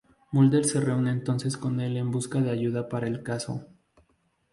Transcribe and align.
Mulder 0.31 0.65
se 0.65 0.79
reúne 0.81 1.11
entonces 1.11 1.57
con 1.57 1.79
el 1.79 1.95
en 1.95 2.09
busca 2.09 2.39
de 2.41 2.49
ayuda 2.49 2.89
para 2.89 3.05
el 3.07 3.21
caso. 3.21 3.67